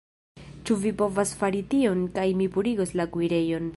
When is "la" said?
3.01-3.07